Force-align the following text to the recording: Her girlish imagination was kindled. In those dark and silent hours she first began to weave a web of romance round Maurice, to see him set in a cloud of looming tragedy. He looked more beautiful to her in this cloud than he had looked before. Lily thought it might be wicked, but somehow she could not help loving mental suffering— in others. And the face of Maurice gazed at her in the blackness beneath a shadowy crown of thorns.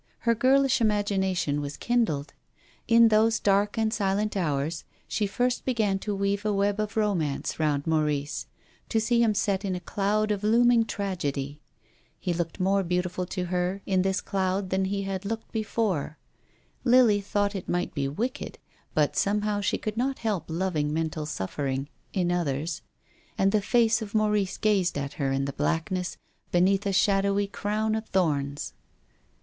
Her 0.21 0.33
girlish 0.33 0.81
imagination 0.81 1.61
was 1.61 1.77
kindled. 1.77 2.33
In 2.87 3.09
those 3.09 3.39
dark 3.39 3.77
and 3.77 3.93
silent 3.93 4.35
hours 4.35 4.83
she 5.07 5.27
first 5.27 5.63
began 5.63 5.99
to 5.99 6.15
weave 6.15 6.43
a 6.43 6.51
web 6.51 6.79
of 6.79 6.97
romance 6.97 7.59
round 7.59 7.85
Maurice, 7.85 8.47
to 8.89 8.99
see 8.99 9.21
him 9.21 9.35
set 9.35 9.63
in 9.63 9.75
a 9.75 9.79
cloud 9.79 10.31
of 10.31 10.43
looming 10.43 10.85
tragedy. 10.85 11.59
He 12.19 12.33
looked 12.33 12.59
more 12.59 12.81
beautiful 12.83 13.27
to 13.27 13.43
her 13.53 13.83
in 13.85 14.01
this 14.01 14.21
cloud 14.21 14.71
than 14.71 14.85
he 14.85 15.03
had 15.03 15.23
looked 15.23 15.51
before. 15.51 16.17
Lily 16.83 17.21
thought 17.21 17.53
it 17.53 17.69
might 17.69 17.93
be 17.93 18.07
wicked, 18.07 18.57
but 18.95 19.15
somehow 19.15 19.61
she 19.61 19.77
could 19.77 19.97
not 19.97 20.17
help 20.17 20.45
loving 20.47 20.91
mental 20.91 21.27
suffering— 21.27 21.87
in 22.11 22.31
others. 22.31 22.81
And 23.37 23.51
the 23.51 23.61
face 23.61 24.01
of 24.01 24.15
Maurice 24.15 24.57
gazed 24.57 24.97
at 24.97 25.13
her 25.21 25.31
in 25.31 25.45
the 25.45 25.53
blackness 25.53 26.17
beneath 26.51 26.87
a 26.87 26.91
shadowy 26.91 27.45
crown 27.45 27.93
of 27.93 28.07
thorns. 28.07 28.73